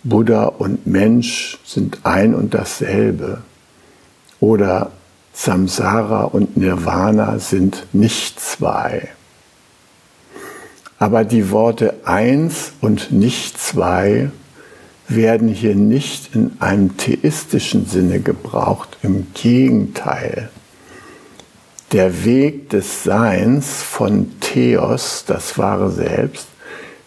[0.04, 3.42] Buddha und Mensch sind ein und dasselbe.
[4.40, 4.92] Oder
[5.34, 9.10] Samsara und Nirvana sind nicht zwei.
[11.00, 14.30] Aber die Worte eins und nicht zwei
[15.08, 20.52] werden hier nicht in einem theistischen Sinne gebraucht, im Gegenteil.
[21.94, 26.48] Der Weg des Seins von Theos, das wahre Selbst,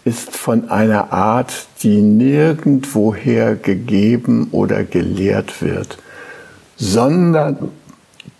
[0.07, 5.99] ist von einer Art, die nirgendwoher gegeben oder gelehrt wird,
[6.77, 7.71] sondern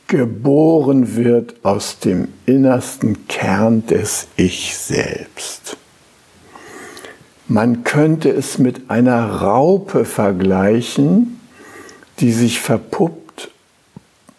[0.07, 5.77] geboren wird aus dem innersten Kern des Ich selbst.
[7.49, 11.39] Man könnte es mit einer Raupe vergleichen,
[12.21, 13.20] die sich verpuppt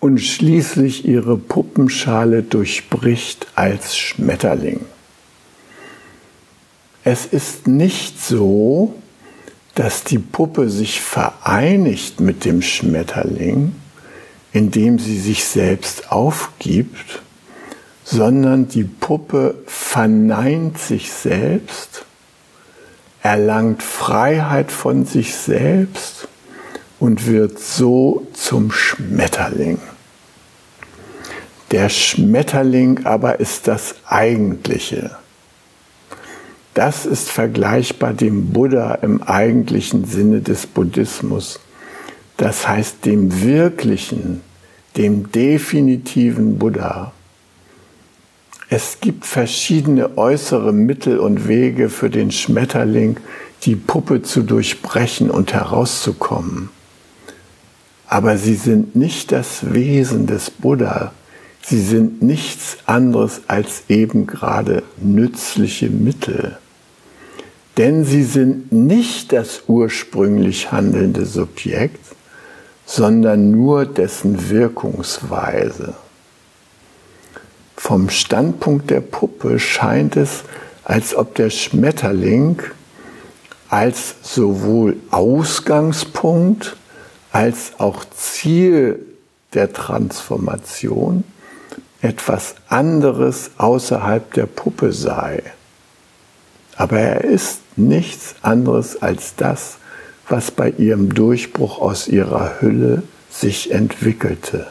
[0.01, 4.81] und schließlich ihre Puppenschale durchbricht als Schmetterling.
[7.03, 8.95] Es ist nicht so,
[9.75, 13.75] dass die Puppe sich vereinigt mit dem Schmetterling,
[14.51, 17.21] indem sie sich selbst aufgibt,
[18.03, 22.05] sondern die Puppe verneint sich selbst,
[23.21, 26.27] erlangt Freiheit von sich selbst
[26.99, 29.77] und wird so zum Schmetterling.
[31.71, 35.11] Der Schmetterling aber ist das Eigentliche.
[36.73, 41.59] Das ist vergleichbar dem Buddha im eigentlichen Sinne des Buddhismus.
[42.35, 44.41] Das heißt dem wirklichen,
[44.97, 47.13] dem definitiven Buddha.
[48.69, 53.17] Es gibt verschiedene äußere Mittel und Wege für den Schmetterling,
[53.63, 56.69] die Puppe zu durchbrechen und herauszukommen.
[58.07, 61.11] Aber sie sind nicht das Wesen des Buddha,
[61.63, 66.57] Sie sind nichts anderes als eben gerade nützliche Mittel.
[67.77, 72.05] Denn sie sind nicht das ursprünglich handelnde Subjekt,
[72.85, 75.93] sondern nur dessen Wirkungsweise.
[77.77, 80.43] Vom Standpunkt der Puppe scheint es,
[80.83, 82.61] als ob der Schmetterling
[83.69, 86.75] als sowohl Ausgangspunkt
[87.31, 88.99] als auch Ziel
[89.53, 91.23] der Transformation
[92.01, 95.43] etwas anderes außerhalb der Puppe sei.
[96.75, 99.77] Aber er ist nichts anderes als das,
[100.27, 104.67] was bei ihrem Durchbruch aus ihrer Hülle sich entwickelte.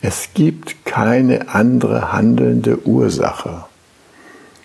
[0.00, 3.64] Es gibt keine andere handelnde Ursache.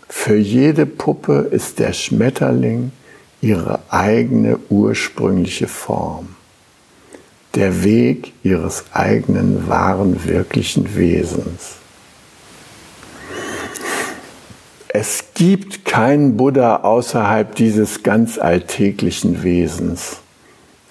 [0.09, 2.91] Für jede Puppe ist der Schmetterling
[3.41, 6.29] ihre eigene ursprüngliche Form
[7.55, 11.77] der Weg ihres eigenen wahren, wirklichen Wesens.
[14.89, 20.17] Es gibt keinen Buddha außerhalb dieses ganz alltäglichen Wesens,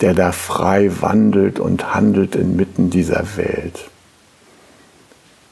[0.00, 3.90] der da frei wandelt und handelt inmitten dieser Welt.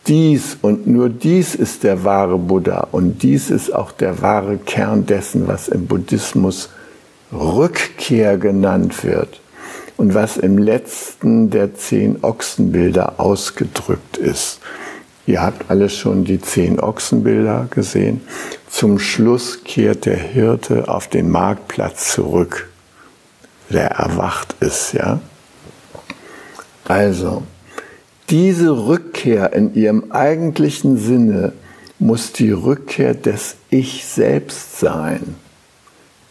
[0.06, 5.06] Dies und nur dies ist der wahre Buddha und dies ist auch der wahre Kern
[5.06, 6.68] dessen, was im Buddhismus
[7.32, 9.40] Rückkehr genannt wird
[9.96, 14.60] und was im letzten der zehn Ochsenbilder ausgedrückt ist.
[15.26, 18.20] Ihr habt alle schon die zehn Ochsenbilder gesehen.
[18.68, 22.68] Zum Schluss kehrt der Hirte auf den Marktplatz zurück,
[23.70, 25.20] der erwacht ist, ja.
[26.86, 27.42] Also,
[28.28, 31.52] diese Rückkehr in ihrem eigentlichen Sinne
[31.98, 35.36] muss die Rückkehr des Ich selbst sein.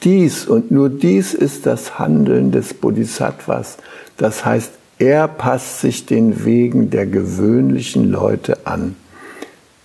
[0.03, 3.77] Dies und nur dies ist das Handeln des Bodhisattvas.
[4.17, 8.95] Das heißt, er passt sich den Wegen der gewöhnlichen Leute an.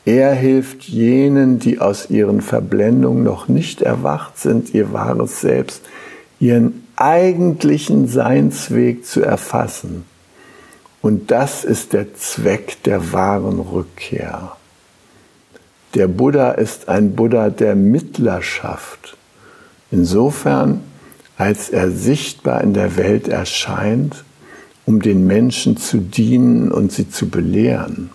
[0.04, 5.82] Er hilft jenen, die aus ihren Verblendungen noch nicht erwacht sind, ihr wahres Selbst,
[6.40, 10.04] ihren eigentlichen Seinsweg zu erfassen.
[11.02, 14.56] Und das ist der Zweck der wahren Rückkehr.
[15.94, 19.17] Der Buddha ist ein Buddha der Mittlerschaft.
[19.90, 20.80] Insofern,
[21.36, 24.24] als er sichtbar in der Welt erscheint,
[24.86, 28.10] um den Menschen zu dienen und sie zu belehren.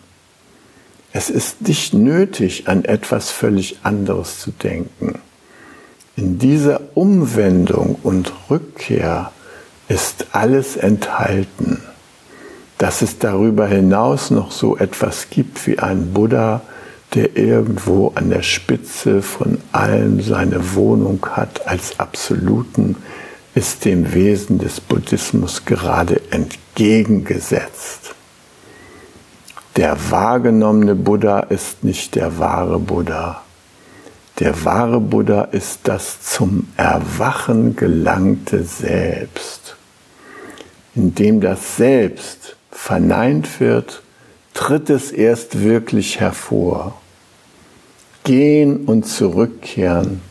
[1.11, 5.19] Es ist nicht nötig, an etwas völlig anderes zu denken.
[6.15, 9.31] In dieser Umwendung und Rückkehr
[9.87, 11.81] ist alles enthalten.
[12.79, 16.61] Dass es darüber hinaus noch so etwas gibt wie ein Buddha,
[17.13, 22.95] der irgendwo an der Spitze von allem seine Wohnung hat als Absoluten,
[23.55, 28.15] ist dem Wesen des Buddhismus gerade entgegengesetzt.
[29.75, 33.41] Der wahrgenommene Buddha ist nicht der wahre Buddha.
[34.39, 39.75] Der wahre Buddha ist das zum Erwachen gelangte Selbst.
[40.95, 44.01] Indem das Selbst verneint wird,
[44.53, 46.99] tritt es erst wirklich hervor.
[48.23, 50.21] Gehen und zurückkehren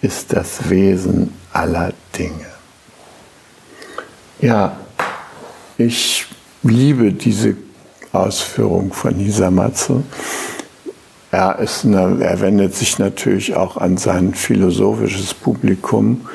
[0.00, 2.46] ist das Wesen aller Dinge.
[4.40, 4.76] Ja,
[5.76, 6.26] ich
[6.62, 7.56] liebe diese
[8.12, 10.02] Ausführung von Hisamatsu.
[11.30, 16.28] Er, ist eine, er wendet sich natürlich auch an sein philosophisches Publikum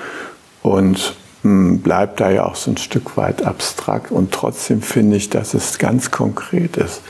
[0.62, 4.12] und hm, bleibt da ja auch so ein Stück weit abstrakt.
[4.12, 7.02] Und trotzdem finde ich, dass es ganz konkret ist,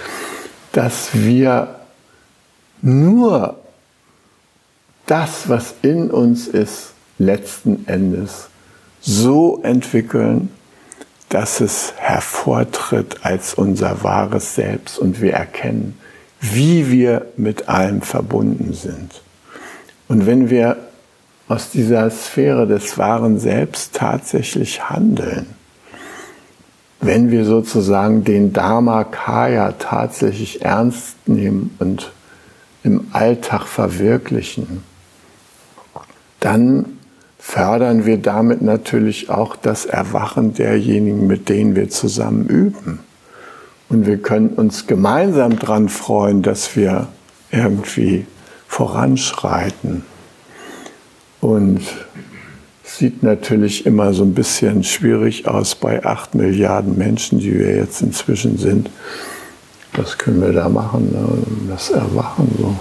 [0.72, 1.80] dass wir
[2.82, 3.63] nur
[5.06, 8.50] das, was in uns ist, letzten Endes
[9.02, 10.50] so entwickeln,
[11.30, 15.98] dass es hervortritt als unser wahres Selbst und wir erkennen,
[16.40, 19.22] wie wir mit allem verbunden sind.
[20.08, 20.78] Und wenn wir
[21.48, 25.48] aus dieser Sphäre des wahren Selbst tatsächlich handeln,
[27.02, 32.12] wenn wir sozusagen den Dharma Kaya tatsächlich ernst nehmen und
[32.84, 34.84] im Alltag verwirklichen,
[36.44, 36.86] dann
[37.40, 43.00] fördern wir damit natürlich auch das Erwachen derjenigen, mit denen wir zusammen üben.
[43.90, 47.08] Und wir können uns gemeinsam daran freuen, dass wir
[47.52, 48.26] irgendwie
[48.68, 50.04] voranschreiten.
[51.42, 51.82] Und
[52.84, 58.02] sieht natürlich immer so ein bisschen schwierig aus bei acht Milliarden Menschen, die wir jetzt
[58.02, 58.90] inzwischen sind.
[59.94, 61.12] Was können wir da machen?
[61.12, 61.28] Ne?
[61.70, 62.76] Das Erwachen so.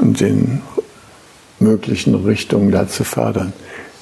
[0.00, 0.62] Und den
[1.62, 3.52] möglichen Richtungen da zu fördern.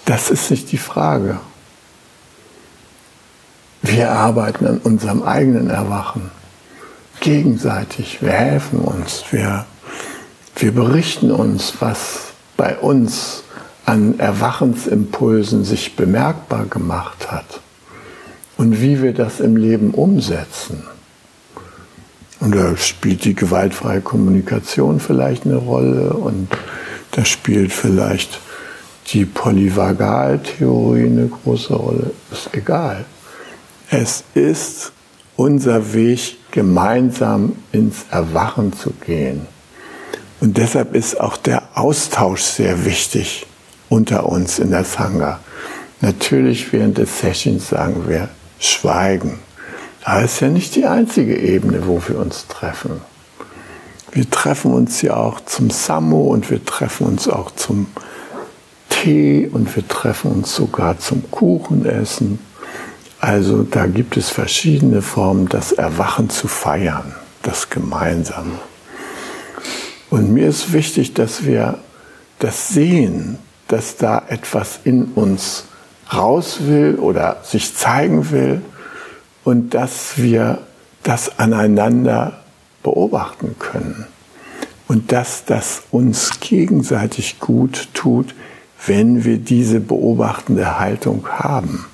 [0.05, 1.39] Das ist nicht die Frage.
[3.83, 6.31] Wir arbeiten an unserem eigenen Erwachen.
[7.21, 8.21] Gegenseitig.
[8.21, 9.25] Wir helfen uns.
[9.31, 9.67] Wir,
[10.57, 13.45] wir berichten uns, was bei uns
[13.87, 17.61] an Erwachensimpulsen sich bemerkbar gemacht hat
[18.57, 20.85] und wie wir das im Leben umsetzen.
[22.41, 26.49] Und da spielt die gewaltfreie Kommunikation vielleicht eine Rolle und
[27.13, 28.41] da spielt vielleicht
[29.09, 32.13] die Polyvagaltheorie eine große Rolle.
[32.31, 33.05] Ist egal.
[33.91, 34.93] Es ist
[35.37, 39.47] unser Weg, gemeinsam ins Erwachen zu gehen.
[40.41, 43.47] Und deshalb ist auch der Austausch sehr wichtig
[43.89, 45.41] unter uns in der Sangha.
[46.01, 49.39] Natürlich während des Sessions sagen wir Schweigen.
[50.03, 53.01] Aber es ist ja nicht die einzige Ebene, wo wir uns treffen.
[54.13, 57.87] Wir treffen uns ja auch zum Sammo und wir treffen uns auch zum
[58.89, 62.41] Tee und wir treffen uns sogar zum Kuchenessen.
[63.21, 68.59] Also da gibt es verschiedene Formen, das Erwachen zu feiern, das Gemeinsame.
[70.11, 71.79] Und mir ist wichtig, dass wir
[72.41, 73.39] das sehen,
[73.69, 75.67] dass da etwas in uns
[76.13, 78.63] raus will oder sich zeigen will
[79.45, 80.59] und dass wir
[81.05, 82.40] das aneinander
[82.83, 84.07] beobachten können.
[84.89, 88.35] Und dass das uns gegenseitig gut tut,
[88.87, 91.87] wenn wir diese beobachtende Haltung haben.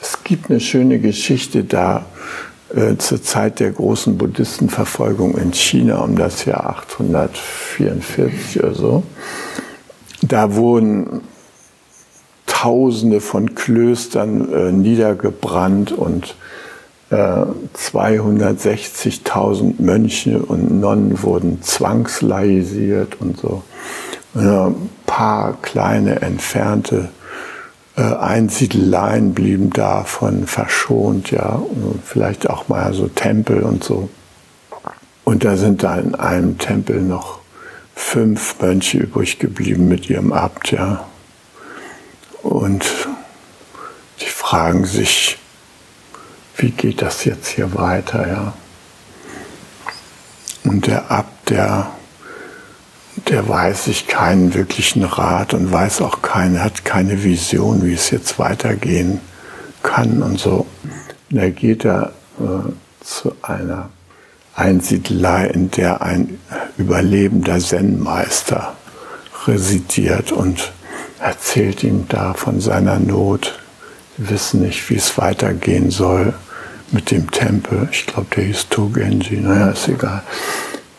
[0.00, 2.06] Es gibt eine schöne Geschichte da
[2.74, 9.02] äh, zur Zeit der großen Buddhistenverfolgung in China um das Jahr 844 oder so.
[10.22, 11.22] Da wurden
[12.46, 16.36] Tausende von Klöstern äh, niedergebrannt und
[17.10, 23.62] 260.000 Mönche und Nonnen wurden zwangslaisiert und so.
[24.34, 27.10] ein paar kleine entfernte
[27.96, 31.62] äh, Einsiedeleien blieben davon verschont, ja,
[32.04, 34.10] vielleicht auch mal so Tempel und so.
[35.24, 37.40] Und da sind da in einem Tempel noch
[37.94, 41.06] fünf Mönche übrig geblieben mit ihrem Abt, ja.
[42.42, 43.08] Und
[44.20, 45.38] die fragen sich,
[46.56, 48.52] wie geht das jetzt hier weiter, ja?
[50.64, 51.90] Und der Abt, der,
[53.28, 58.10] der weiß sich keinen wirklichen Rat und weiß auch keine, hat keine Vision, wie es
[58.10, 59.20] jetzt weitergehen
[59.82, 60.66] kann und so.
[61.30, 62.72] Und er geht da äh,
[63.04, 63.90] zu einer
[64.56, 66.40] Einsiedelei, in der ein
[66.78, 68.74] überlebender Zen-Meister
[69.46, 70.72] residiert und
[71.20, 73.60] erzählt ihm da von seiner Not.
[74.16, 76.34] Wissen nicht, wie es weitergehen soll
[76.92, 77.88] mit dem Tempel.
[77.90, 79.38] Ich glaube, der hieß Togenji.
[79.38, 80.22] Naja, ist egal.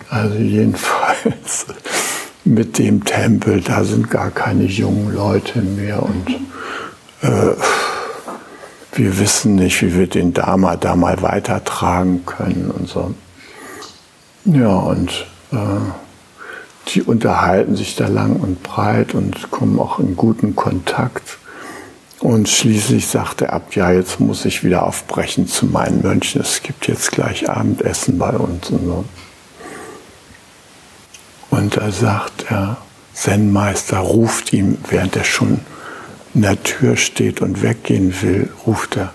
[0.10, 1.66] Also jedenfalls
[2.46, 6.30] mit dem Tempel, da sind gar keine jungen Leute mehr und
[7.22, 7.56] äh,
[8.94, 13.14] wir wissen nicht, wie wir den Dharma da mal weitertragen können und so.
[14.46, 15.58] Ja, und äh,
[16.90, 21.38] die unterhalten sich da lang und breit und kommen auch in guten Kontakt.
[22.20, 26.42] Und schließlich sagt der Abt, ja, jetzt muss ich wieder aufbrechen zu meinen Mönchen.
[26.42, 29.06] Es gibt jetzt gleich Abendessen bei uns und so.
[31.52, 32.78] Und da sagt der
[33.14, 35.60] Zen-Meister, ruft ihm, während er schon
[36.34, 39.14] in der Tür steht und weggehen will, ruft er,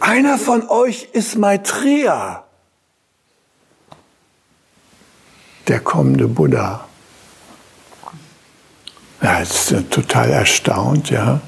[0.00, 2.44] einer von euch ist Maitreya,
[5.66, 6.87] der kommende Buddha.
[9.20, 11.40] Er ist total erstaunt, ja.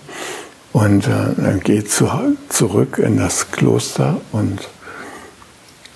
[0.73, 2.09] Und äh, er geht zu,
[2.49, 4.61] zurück in das Kloster und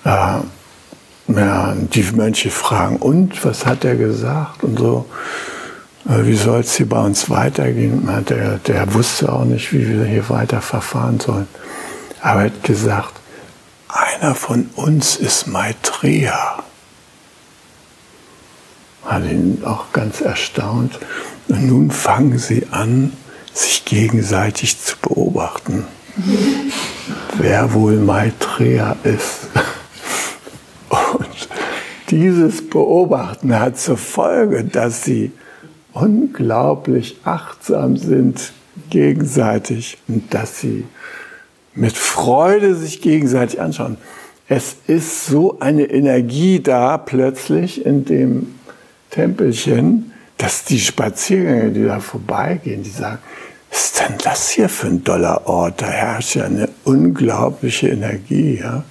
[0.04, 0.38] äh,
[1.28, 4.62] ja, die Mönche fragen, und was hat er gesagt?
[4.62, 5.06] Und so,
[6.08, 8.08] äh, wie soll es hier bei uns weitergehen?
[8.28, 11.48] Der, der wusste auch nicht, wie wir hier weiter verfahren sollen.
[12.20, 13.14] Aber er hat gesagt,
[13.88, 16.62] einer von uns ist Maitreya.
[19.04, 20.98] Hat ihn auch ganz erstaunt.
[21.48, 23.12] Und nun fangen sie an,
[23.52, 25.84] sich gegenseitig zu beobachten.
[27.38, 29.48] Wer wohl Maitreya ist.
[30.88, 31.48] Und
[32.10, 35.32] dieses Beobachten hat zur Folge, dass sie
[35.92, 38.52] unglaublich achtsam sind
[38.90, 40.84] gegenseitig und dass sie
[41.74, 43.96] mit Freude sich gegenseitig anschauen.
[44.48, 48.54] Es ist so eine Energie da plötzlich in dem
[49.14, 53.18] Tempelchen, dass die Spaziergänger, die da vorbeigehen, die sagen,
[53.70, 55.82] was ist denn das hier für ein doller Ort?
[55.82, 58.58] Da herrscht ja eine unglaubliche Energie.
[58.60, 58.84] Ja?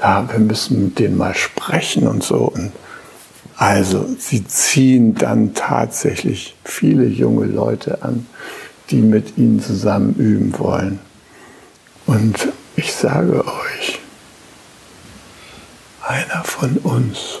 [0.00, 2.52] Da, wir müssen mit denen mal sprechen und so.
[2.54, 2.70] Und
[3.56, 8.26] also sie ziehen dann tatsächlich viele junge Leute an,
[8.90, 11.00] die mit ihnen zusammen üben wollen.
[12.06, 13.98] Und ich sage euch,
[16.06, 17.40] einer von uns